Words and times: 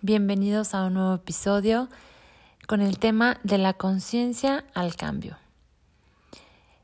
Bienvenidos 0.00 0.74
a 0.74 0.84
un 0.84 0.94
nuevo 0.94 1.14
episodio 1.14 1.88
con 2.68 2.82
el 2.82 3.00
tema 3.00 3.40
de 3.42 3.58
la 3.58 3.72
conciencia 3.72 4.64
al 4.72 4.94
cambio. 4.94 5.38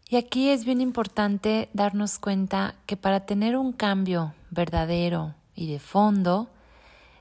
Y 0.08 0.16
aquí 0.16 0.48
es 0.48 0.64
bien 0.64 0.80
importante 0.80 1.68
darnos 1.72 2.18
cuenta 2.18 2.74
que 2.86 2.96
para 2.96 3.24
tener 3.24 3.56
un 3.56 3.72
cambio 3.72 4.34
verdadero 4.50 5.36
y 5.54 5.70
de 5.70 5.78
fondo 5.78 6.48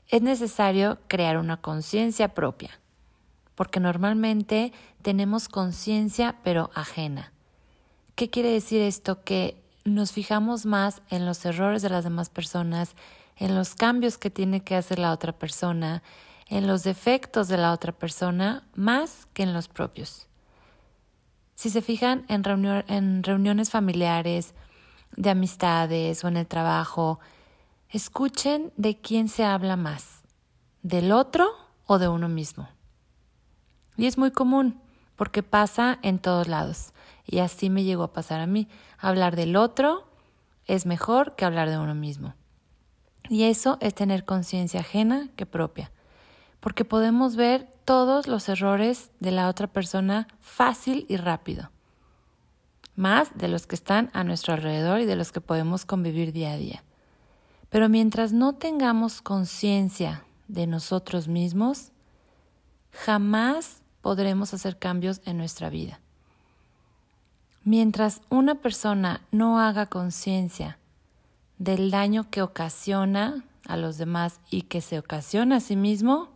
es 0.08 0.20
necesario 0.20 0.98
crear 1.06 1.38
una 1.38 1.58
conciencia 1.58 2.34
propia, 2.34 2.80
porque 3.54 3.78
normalmente 3.78 4.72
tenemos 5.00 5.48
conciencia 5.48 6.40
pero 6.42 6.72
ajena. 6.74 7.32
¿Qué 8.16 8.30
quiere 8.30 8.50
decir 8.50 8.82
esto? 8.82 9.22
Que 9.22 9.62
nos 9.84 10.10
fijamos 10.10 10.66
más 10.66 11.02
en 11.10 11.24
los 11.24 11.44
errores 11.44 11.82
de 11.82 11.90
las 11.90 12.02
demás 12.02 12.30
personas, 12.30 12.96
en 13.36 13.54
los 13.54 13.74
cambios 13.74 14.18
que 14.18 14.30
tiene 14.30 14.62
que 14.62 14.76
hacer 14.76 14.98
la 14.98 15.12
otra 15.12 15.32
persona, 15.32 16.02
en 16.48 16.66
los 16.66 16.82
defectos 16.84 17.48
de 17.48 17.56
la 17.56 17.72
otra 17.72 17.92
persona, 17.92 18.66
más 18.74 19.26
que 19.32 19.42
en 19.42 19.52
los 19.52 19.68
propios. 19.68 20.28
Si 21.54 21.70
se 21.70 21.82
fijan 21.82 22.26
en, 22.28 22.44
en 22.88 23.22
reuniones 23.22 23.70
familiares, 23.70 24.54
de 25.16 25.30
amistades 25.30 26.24
o 26.24 26.28
en 26.28 26.36
el 26.36 26.46
trabajo, 26.46 27.20
escuchen 27.88 28.72
de 28.76 29.00
quién 29.00 29.28
se 29.28 29.44
habla 29.44 29.76
más, 29.76 30.22
del 30.82 31.12
otro 31.12 31.50
o 31.86 31.98
de 31.98 32.08
uno 32.08 32.28
mismo. 32.28 32.68
Y 33.96 34.06
es 34.06 34.18
muy 34.18 34.32
común, 34.32 34.80
porque 35.16 35.42
pasa 35.42 35.98
en 36.02 36.18
todos 36.18 36.48
lados. 36.48 36.92
Y 37.24 37.38
así 37.38 37.70
me 37.70 37.84
llegó 37.84 38.02
a 38.02 38.12
pasar 38.12 38.40
a 38.40 38.46
mí. 38.46 38.68
Hablar 38.98 39.36
del 39.36 39.56
otro 39.56 40.04
es 40.66 40.86
mejor 40.86 41.36
que 41.36 41.44
hablar 41.44 41.70
de 41.70 41.78
uno 41.78 41.94
mismo. 41.94 42.34
Y 43.28 43.44
eso 43.44 43.78
es 43.80 43.94
tener 43.94 44.24
conciencia 44.24 44.80
ajena 44.80 45.28
que 45.36 45.46
propia, 45.46 45.90
porque 46.60 46.84
podemos 46.84 47.36
ver 47.36 47.68
todos 47.84 48.26
los 48.26 48.48
errores 48.48 49.10
de 49.20 49.30
la 49.30 49.48
otra 49.48 49.66
persona 49.66 50.28
fácil 50.40 51.06
y 51.08 51.16
rápido, 51.16 51.70
más 52.96 53.36
de 53.36 53.48
los 53.48 53.66
que 53.66 53.74
están 53.74 54.10
a 54.12 54.24
nuestro 54.24 54.54
alrededor 54.54 55.00
y 55.00 55.06
de 55.06 55.16
los 55.16 55.32
que 55.32 55.40
podemos 55.40 55.84
convivir 55.84 56.32
día 56.32 56.52
a 56.52 56.56
día. 56.56 56.84
Pero 57.70 57.88
mientras 57.88 58.32
no 58.32 58.54
tengamos 58.54 59.20
conciencia 59.20 60.24
de 60.48 60.66
nosotros 60.66 61.26
mismos, 61.26 61.92
jamás 62.92 63.82
podremos 64.00 64.54
hacer 64.54 64.78
cambios 64.78 65.22
en 65.24 65.38
nuestra 65.38 65.70
vida. 65.70 66.00
Mientras 67.64 68.20
una 68.28 68.56
persona 68.56 69.22
no 69.32 69.58
haga 69.58 69.86
conciencia 69.86 70.78
del 71.58 71.90
daño 71.90 72.30
que 72.30 72.42
ocasiona 72.42 73.44
a 73.66 73.76
los 73.76 73.98
demás 73.98 74.40
y 74.50 74.62
que 74.62 74.80
se 74.80 74.98
ocasiona 74.98 75.56
a 75.56 75.60
sí 75.60 75.76
mismo, 75.76 76.28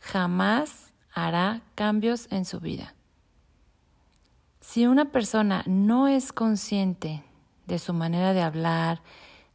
jamás 0.00 0.92
hará 1.12 1.62
cambios 1.74 2.28
en 2.30 2.44
su 2.44 2.60
vida. 2.60 2.94
Si 4.60 4.86
una 4.86 5.06
persona 5.06 5.62
no 5.66 6.08
es 6.08 6.32
consciente 6.32 7.24
de 7.66 7.78
su 7.78 7.94
manera 7.94 8.32
de 8.32 8.42
hablar, 8.42 9.00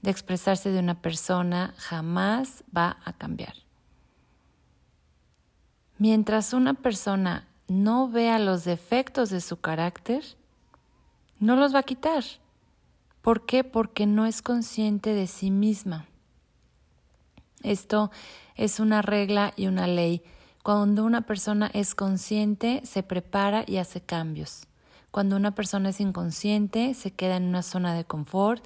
de 0.01 0.09
expresarse 0.09 0.71
de 0.71 0.79
una 0.79 1.01
persona, 1.01 1.73
jamás 1.77 2.63
va 2.75 2.97
a 3.05 3.13
cambiar. 3.13 3.53
Mientras 5.97 6.53
una 6.53 6.73
persona 6.73 7.47
no 7.67 8.09
vea 8.09 8.39
los 8.39 8.63
defectos 8.63 9.29
de 9.29 9.39
su 9.39 9.61
carácter, 9.61 10.23
no 11.39 11.55
los 11.55 11.75
va 11.75 11.79
a 11.79 11.83
quitar. 11.83 12.23
¿Por 13.21 13.45
qué? 13.45 13.63
Porque 13.63 14.07
no 14.07 14.25
es 14.25 14.41
consciente 14.41 15.13
de 15.13 15.27
sí 15.27 15.51
misma. 15.51 16.07
Esto 17.61 18.09
es 18.55 18.79
una 18.79 19.03
regla 19.03 19.53
y 19.55 19.67
una 19.67 19.85
ley. 19.85 20.23
Cuando 20.63 21.05
una 21.05 21.21
persona 21.21 21.69
es 21.73 21.93
consciente, 21.93 22.81
se 22.83 23.03
prepara 23.03 23.63
y 23.67 23.77
hace 23.77 24.01
cambios. 24.01 24.67
Cuando 25.11 25.35
una 25.35 25.53
persona 25.53 25.89
es 25.89 25.99
inconsciente, 25.99 26.93
se 26.95 27.11
queda 27.11 27.37
en 27.37 27.43
una 27.43 27.61
zona 27.61 27.93
de 27.93 28.05
confort 28.05 28.63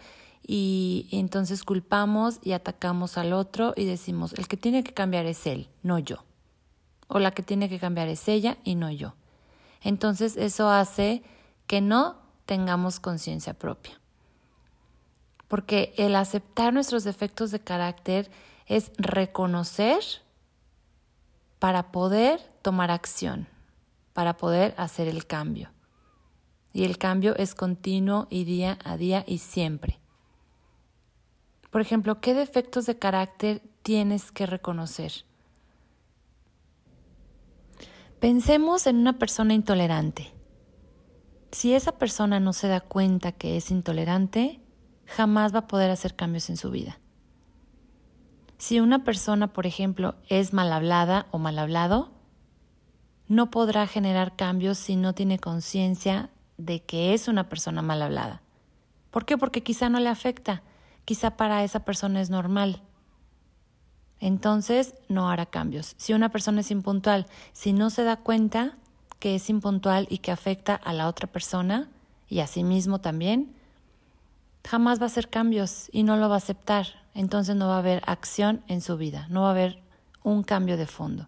y 0.47 1.07
entonces 1.11 1.63
culpamos 1.63 2.39
y 2.41 2.51
atacamos 2.51 3.17
al 3.17 3.33
otro 3.33 3.73
y 3.75 3.85
decimos, 3.85 4.33
el 4.33 4.47
que 4.47 4.55
tiene 4.55 4.83
que 4.83 4.93
cambiar 4.93 5.25
es 5.25 5.47
él, 5.47 5.69
no 5.83 5.99
yo. 5.99 6.23
O 7.07 7.19
la 7.19 7.31
que 7.31 7.43
tiene 7.43 7.67
que 7.67 7.79
cambiar 7.79 8.07
es 8.07 8.27
ella 8.27 8.57
y 8.63 8.75
no 8.75 8.91
yo. 8.91 9.15
Entonces 9.81 10.37
eso 10.37 10.69
hace 10.69 11.23
que 11.67 11.81
no 11.81 12.17
tengamos 12.45 12.99
conciencia 12.99 13.53
propia 13.53 13.99
porque 15.47 15.93
el 15.97 16.15
aceptar 16.15 16.73
nuestros 16.73 17.03
defectos 17.03 17.51
de 17.51 17.59
carácter 17.59 18.31
es 18.67 18.91
reconocer 18.97 19.99
para 21.59 21.91
poder 21.91 22.41
tomar 22.61 22.91
acción, 22.91 23.47
para 24.13 24.37
poder 24.37 24.73
hacer 24.77 25.07
el 25.07 25.25
cambio. 25.25 25.71
Y 26.73 26.83
el 26.83 26.97
cambio 26.97 27.35
es 27.37 27.55
continuo 27.55 28.27
y 28.29 28.43
día 28.43 28.77
a 28.83 28.97
día 28.97 29.23
y 29.27 29.37
siempre. 29.37 29.99
Por 31.69 31.81
ejemplo, 31.81 32.19
¿qué 32.21 32.33
defectos 32.33 32.85
de 32.85 32.97
carácter 32.97 33.61
tienes 33.81 34.31
que 34.31 34.45
reconocer? 34.45 35.11
Pensemos 38.19 38.87
en 38.87 38.97
una 38.97 39.19
persona 39.19 39.53
intolerante. 39.53 40.31
Si 41.51 41.73
esa 41.73 41.93
persona 41.93 42.39
no 42.39 42.53
se 42.53 42.67
da 42.67 42.81
cuenta 42.81 43.31
que 43.31 43.57
es 43.57 43.71
intolerante, 43.71 44.59
jamás 45.05 45.53
va 45.53 45.59
a 45.59 45.67
poder 45.67 45.91
hacer 45.91 46.15
cambios 46.15 46.49
en 46.49 46.57
su 46.57 46.71
vida. 46.71 46.99
Si 48.57 48.79
una 48.79 49.03
persona, 49.03 49.53
por 49.53 49.67
ejemplo, 49.67 50.15
es 50.29 50.53
mal 50.53 50.71
hablada 50.71 51.27
o 51.31 51.37
mal 51.37 51.59
hablado, 51.59 52.11
no 53.27 53.51
podrá 53.51 53.87
generar 53.87 54.35
cambios 54.35 54.77
si 54.77 54.95
no 54.95 55.13
tiene 55.13 55.39
conciencia 55.39 56.29
de 56.57 56.83
que 56.83 57.13
es 57.13 57.27
una 57.27 57.49
persona 57.49 57.81
mal 57.81 58.01
hablada. 58.01 58.41
¿Por 59.11 59.25
qué? 59.25 59.37
Porque 59.37 59.63
quizá 59.63 59.89
no 59.89 59.99
le 59.99 60.09
afecta, 60.09 60.63
quizá 61.05 61.37
para 61.37 61.63
esa 61.63 61.85
persona 61.85 62.21
es 62.21 62.29
normal. 62.29 62.81
Entonces 64.19 64.95
no 65.09 65.29
hará 65.29 65.45
cambios. 65.45 65.95
Si 65.97 66.13
una 66.13 66.29
persona 66.29 66.61
es 66.61 66.71
impuntual, 66.71 67.27
si 67.51 67.73
no 67.73 67.89
se 67.89 68.03
da 68.03 68.17
cuenta 68.17 68.77
que 69.19 69.35
es 69.35 69.49
impuntual 69.49 70.07
y 70.09 70.19
que 70.19 70.31
afecta 70.31 70.75
a 70.75 70.93
la 70.93 71.07
otra 71.07 71.27
persona 71.27 71.89
y 72.27 72.39
a 72.39 72.47
sí 72.47 72.63
mismo 72.63 72.99
también, 73.01 73.55
jamás 74.67 74.99
va 74.99 75.03
a 75.03 75.07
hacer 75.07 75.29
cambios 75.29 75.89
y 75.91 76.03
no 76.03 76.17
lo 76.17 76.29
va 76.29 76.35
a 76.35 76.39
aceptar. 76.39 76.87
Entonces 77.13 77.55
no 77.55 77.67
va 77.67 77.75
a 77.75 77.79
haber 77.79 78.01
acción 78.05 78.63
en 78.67 78.81
su 78.81 78.97
vida, 78.97 79.27
no 79.29 79.41
va 79.41 79.47
a 79.47 79.51
haber 79.51 79.81
un 80.23 80.43
cambio 80.43 80.75
de 80.75 80.87
fondo. 80.87 81.27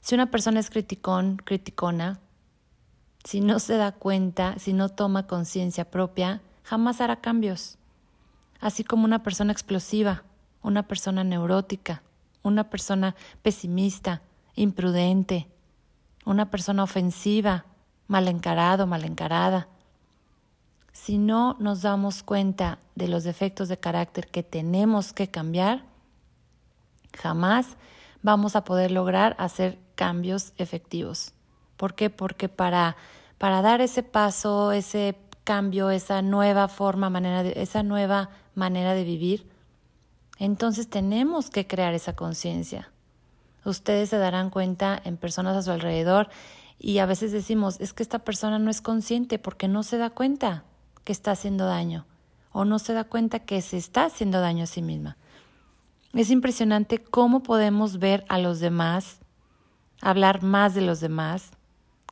Si 0.00 0.14
una 0.14 0.30
persona 0.30 0.60
es 0.60 0.70
criticón, 0.70 1.36
criticona, 1.36 2.18
si 3.22 3.40
no 3.40 3.58
se 3.58 3.76
da 3.76 3.92
cuenta, 3.92 4.58
si 4.58 4.72
no 4.72 4.88
toma 4.88 5.26
conciencia 5.26 5.90
propia, 5.90 6.42
jamás 6.62 7.00
hará 7.00 7.16
cambios. 7.16 7.78
Así 8.60 8.84
como 8.84 9.04
una 9.04 9.22
persona 9.22 9.52
explosiva, 9.52 10.24
una 10.62 10.82
persona 10.82 11.24
neurótica, 11.24 12.02
una 12.42 12.68
persona 12.68 13.14
pesimista, 13.42 14.20
imprudente, 14.56 15.48
una 16.24 16.50
persona 16.50 16.82
ofensiva, 16.82 17.66
mal 18.08 18.28
encarado, 18.28 18.86
mal 18.86 19.04
encarada, 19.04 19.68
si 20.94 21.18
no 21.18 21.56
nos 21.58 21.82
damos 21.82 22.22
cuenta 22.22 22.78
de 22.94 23.08
los 23.08 23.24
defectos 23.24 23.68
de 23.68 23.76
carácter 23.76 24.28
que 24.28 24.44
tenemos 24.44 25.12
que 25.12 25.28
cambiar, 25.28 25.82
jamás 27.18 27.76
vamos 28.22 28.54
a 28.54 28.64
poder 28.64 28.92
lograr 28.92 29.34
hacer 29.38 29.78
cambios 29.96 30.52
efectivos. 30.56 31.34
¿Por 31.76 31.94
qué? 31.94 32.10
Porque 32.10 32.48
para, 32.48 32.96
para 33.38 33.60
dar 33.60 33.80
ese 33.80 34.04
paso, 34.04 34.70
ese 34.70 35.18
cambio, 35.42 35.90
esa 35.90 36.22
nueva 36.22 36.68
forma, 36.68 37.10
manera 37.10 37.42
de, 37.42 37.54
esa 37.56 37.82
nueva 37.82 38.30
manera 38.54 38.94
de 38.94 39.02
vivir, 39.02 39.50
entonces 40.38 40.88
tenemos 40.88 41.50
que 41.50 41.66
crear 41.66 41.92
esa 41.92 42.14
conciencia. 42.14 42.92
Ustedes 43.64 44.10
se 44.10 44.18
darán 44.18 44.48
cuenta 44.48 45.02
en 45.04 45.16
personas 45.16 45.56
a 45.56 45.62
su 45.62 45.72
alrededor 45.72 46.28
y 46.78 46.98
a 46.98 47.06
veces 47.06 47.32
decimos, 47.32 47.80
es 47.80 47.92
que 47.92 48.04
esta 48.04 48.20
persona 48.20 48.60
no 48.60 48.70
es 48.70 48.80
consciente 48.80 49.40
porque 49.40 49.66
no 49.66 49.82
se 49.82 49.98
da 49.98 50.10
cuenta 50.10 50.62
que 51.04 51.12
está 51.12 51.32
haciendo 51.32 51.66
daño 51.66 52.06
o 52.52 52.64
no 52.64 52.78
se 52.78 52.94
da 52.94 53.04
cuenta 53.04 53.40
que 53.40 53.60
se 53.62 53.76
está 53.76 54.06
haciendo 54.06 54.40
daño 54.40 54.64
a 54.64 54.68
sí 54.68 54.80
misma. 54.80 55.16
Es 56.12 56.30
impresionante 56.30 56.98
cómo 56.98 57.42
podemos 57.42 57.98
ver 57.98 58.24
a 58.28 58.38
los 58.38 58.60
demás, 58.60 59.18
hablar 60.00 60.42
más 60.42 60.74
de 60.74 60.80
los 60.80 61.00
demás, 61.00 61.50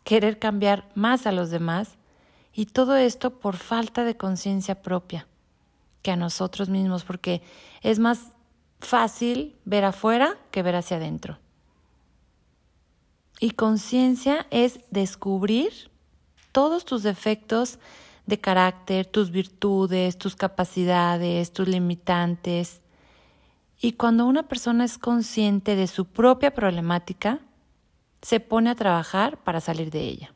querer 0.03 0.41
cambiar 0.41 0.91
más 0.94 1.27
a 1.27 1.33
los 1.33 1.50
demás 1.50 1.97
y 2.53 2.67
todo 2.67 2.97
esto 2.97 3.39
por 3.39 3.56
falta 3.56 4.05
de 4.05 4.17
conciencia 4.17 4.83
propia 4.83 5.29
que 6.03 6.11
a 6.11 6.17
nosotros 6.17 6.69
mismos, 6.69 7.05
porque 7.05 7.43
es 7.81 8.00
más 8.00 8.33
fácil 8.81 9.56
ver 9.65 9.85
afuera 9.85 10.37
que 10.50 10.65
ver 10.65 10.75
hacia 10.75 10.97
adentro. 10.97 11.38
Y 13.38 13.53
conciencia 13.53 14.47
es 14.50 14.81
descubrir 14.91 15.91
todos 16.50 16.85
tus 16.85 17.05
defectos 17.05 17.79
de 18.27 18.41
carácter, 18.41 19.07
tus 19.07 19.31
virtudes, 19.31 20.17
tus 20.17 20.37
capacidades, 20.37 21.53
tus 21.53 21.69
limitantes 21.69 22.81
Y 23.81 23.95
cuando 23.95 24.27
una 24.27 24.45
persona 24.45 24.85
es 24.85 24.97
consciente 24.97 25.75
de 25.75 25.89
su 25.89 26.05
propia 26.05 26.55
problemática, 26.55 27.41
se 28.23 28.39
pone 28.39 28.71
a 28.71 28.77
trabajar 28.77 29.43
para 29.43 29.61
salir 29.61 29.91
de 29.91 30.03
ella. 30.03 30.35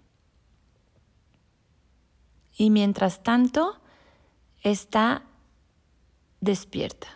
Y 2.59 2.71
mientras 2.71 3.23
tanto, 3.23 3.81
está 4.63 5.23
despierta. 6.41 7.07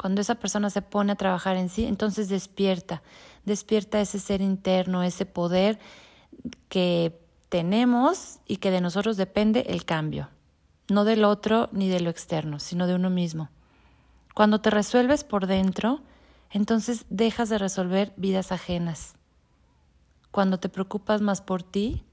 Cuando 0.00 0.20
esa 0.20 0.36
persona 0.36 0.70
se 0.70 0.80
pone 0.80 1.12
a 1.12 1.16
trabajar 1.16 1.56
en 1.56 1.68
sí, 1.68 1.84
entonces 1.84 2.28
despierta, 2.28 3.02
despierta 3.44 4.00
ese 4.00 4.20
ser 4.20 4.40
interno, 4.40 5.02
ese 5.02 5.26
poder 5.26 5.80
que 6.68 7.18
tenemos 7.48 8.40
y 8.46 8.56
que 8.56 8.70
de 8.70 8.80
nosotros 8.80 9.16
depende 9.16 9.66
el 9.68 9.84
cambio, 9.84 10.28
no 10.88 11.04
del 11.04 11.24
otro 11.24 11.68
ni 11.72 11.88
de 11.88 12.00
lo 12.00 12.10
externo, 12.10 12.58
sino 12.58 12.86
de 12.86 12.94
uno 12.94 13.10
mismo. 13.10 13.50
Cuando 14.34 14.60
te 14.60 14.70
resuelves 14.70 15.24
por 15.24 15.46
dentro, 15.46 16.00
entonces 16.50 17.04
dejas 17.10 17.48
de 17.48 17.58
resolver 17.58 18.12
vidas 18.16 18.52
ajenas. 18.52 19.16
Cuando 20.30 20.58
te 20.58 20.68
preocupas 20.68 21.20
más 21.20 21.40
por 21.40 21.62
ti, 21.62 22.04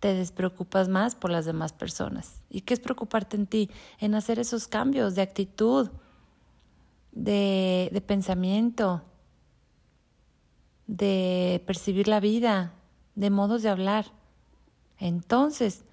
te 0.00 0.14
despreocupas 0.14 0.88
más 0.88 1.14
por 1.14 1.30
las 1.30 1.46
demás 1.46 1.72
personas. 1.72 2.42
¿Y 2.50 2.60
qué 2.60 2.74
es 2.74 2.80
preocuparte 2.80 3.36
en 3.36 3.46
ti? 3.46 3.70
En 3.98 4.14
hacer 4.14 4.38
esos 4.38 4.68
cambios 4.68 5.14
de 5.14 5.22
actitud, 5.22 5.90
de, 7.12 7.88
de 7.90 8.00
pensamiento, 8.00 9.02
de 10.86 11.62
percibir 11.66 12.06
la 12.06 12.20
vida, 12.20 12.74
de 13.14 13.30
modos 13.30 13.62
de 13.62 13.70
hablar. 13.70 14.06
Entonces, 14.98 15.84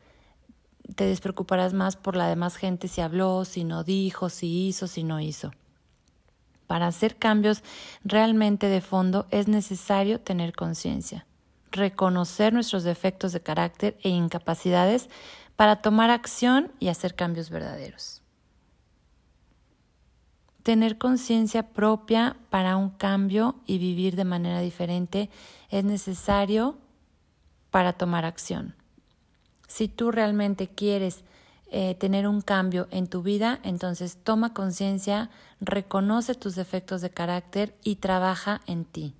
te 0.95 1.05
despreocuparás 1.05 1.73
más 1.73 1.95
por 1.95 2.15
la 2.15 2.27
demás 2.27 2.55
gente 2.55 2.87
si 2.87 3.01
habló, 3.01 3.45
si 3.45 3.63
no 3.63 3.83
dijo, 3.83 4.29
si 4.29 4.67
hizo, 4.67 4.87
si 4.87 5.03
no 5.03 5.19
hizo. 5.19 5.51
Para 6.67 6.87
hacer 6.87 7.17
cambios 7.17 7.63
realmente 8.03 8.67
de 8.67 8.81
fondo 8.81 9.27
es 9.29 9.47
necesario 9.47 10.21
tener 10.21 10.53
conciencia, 10.53 11.25
reconocer 11.71 12.53
nuestros 12.53 12.83
defectos 12.83 13.33
de 13.33 13.41
carácter 13.41 13.97
e 14.03 14.09
incapacidades 14.09 15.09
para 15.55 15.81
tomar 15.81 16.09
acción 16.09 16.71
y 16.79 16.87
hacer 16.87 17.15
cambios 17.15 17.49
verdaderos. 17.49 18.21
Tener 20.63 20.97
conciencia 20.97 21.73
propia 21.73 22.37
para 22.49 22.77
un 22.77 22.91
cambio 22.91 23.55
y 23.65 23.79
vivir 23.79 24.15
de 24.15 24.25
manera 24.25 24.61
diferente 24.61 25.29
es 25.69 25.83
necesario 25.83 26.77
para 27.71 27.93
tomar 27.93 28.25
acción. 28.25 28.75
Si 29.71 29.87
tú 29.87 30.11
realmente 30.11 30.67
quieres 30.67 31.23
eh, 31.71 31.95
tener 31.95 32.27
un 32.27 32.41
cambio 32.41 32.89
en 32.91 33.07
tu 33.07 33.21
vida, 33.21 33.61
entonces 33.63 34.17
toma 34.21 34.53
conciencia, 34.53 35.29
reconoce 35.61 36.35
tus 36.35 36.55
defectos 36.55 36.99
de 36.99 37.09
carácter 37.09 37.73
y 37.81 37.95
trabaja 37.95 38.59
en 38.67 38.83
ti. 38.83 39.15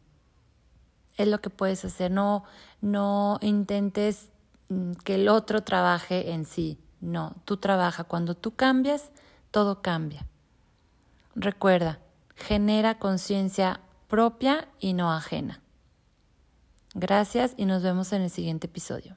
Es 1.15 1.29
lo 1.29 1.39
que 1.39 1.49
puedes 1.49 1.85
hacer. 1.85 2.11
No, 2.11 2.43
no 2.81 3.39
intentes 3.41 4.27
mm, 4.67 4.91
que 5.05 5.15
el 5.15 5.29
otro 5.29 5.63
trabaje 5.63 6.33
en 6.33 6.43
sí. 6.43 6.77
No, 6.99 7.33
tú 7.45 7.55
trabaja. 7.55 8.03
Cuando 8.03 8.35
tú 8.35 8.53
cambias, 8.53 9.09
todo 9.51 9.81
cambia. 9.81 10.27
Recuerda, 11.33 11.99
genera 12.35 12.99
conciencia 12.99 13.79
propia 14.09 14.67
y 14.81 14.91
no 14.91 15.13
ajena. 15.13 15.61
Gracias 16.93 17.53
y 17.55 17.63
nos 17.63 17.83
vemos 17.83 18.11
en 18.11 18.23
el 18.23 18.29
siguiente 18.29 18.67
episodio. 18.67 19.15